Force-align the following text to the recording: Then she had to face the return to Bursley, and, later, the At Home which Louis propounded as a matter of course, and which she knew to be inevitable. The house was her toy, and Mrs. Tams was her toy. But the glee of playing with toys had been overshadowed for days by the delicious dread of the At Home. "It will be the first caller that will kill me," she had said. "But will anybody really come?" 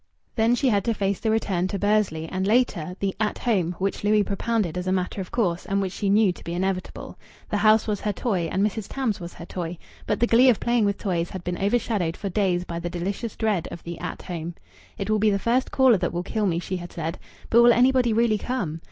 Then 0.35 0.55
she 0.55 0.67
had 0.69 0.83
to 0.85 0.95
face 0.95 1.19
the 1.19 1.29
return 1.29 1.67
to 1.67 1.77
Bursley, 1.77 2.27
and, 2.27 2.47
later, 2.47 2.95
the 2.99 3.13
At 3.19 3.37
Home 3.37 3.73
which 3.77 4.03
Louis 4.03 4.23
propounded 4.23 4.75
as 4.75 4.87
a 4.87 4.91
matter 4.91 5.21
of 5.21 5.29
course, 5.29 5.63
and 5.67 5.79
which 5.79 5.93
she 5.93 6.09
knew 6.09 6.31
to 6.33 6.43
be 6.43 6.55
inevitable. 6.55 7.19
The 7.51 7.57
house 7.57 7.85
was 7.85 8.01
her 8.01 8.11
toy, 8.11 8.49
and 8.51 8.65
Mrs. 8.65 8.87
Tams 8.89 9.19
was 9.19 9.35
her 9.35 9.45
toy. 9.45 9.77
But 10.07 10.19
the 10.19 10.25
glee 10.25 10.49
of 10.49 10.59
playing 10.59 10.85
with 10.85 10.97
toys 10.97 11.29
had 11.29 11.43
been 11.43 11.59
overshadowed 11.61 12.17
for 12.17 12.29
days 12.29 12.63
by 12.63 12.79
the 12.79 12.89
delicious 12.89 13.35
dread 13.35 13.67
of 13.69 13.83
the 13.83 13.99
At 13.99 14.23
Home. 14.23 14.55
"It 14.97 15.07
will 15.07 15.19
be 15.19 15.29
the 15.29 15.37
first 15.37 15.69
caller 15.69 15.97
that 15.97 16.11
will 16.11 16.23
kill 16.23 16.47
me," 16.47 16.57
she 16.57 16.77
had 16.77 16.91
said. 16.91 17.19
"But 17.51 17.61
will 17.61 17.71
anybody 17.71 18.11
really 18.11 18.39
come?" 18.39 18.79